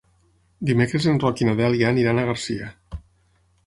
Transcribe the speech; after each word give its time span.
Dimecres 0.69 1.07
en 1.13 1.21
Roc 1.25 1.45
i 1.45 1.49
na 1.51 1.55
Dèlia 1.61 1.93
aniran 1.95 2.23
a 2.25 2.29
Garcia. 2.35 2.77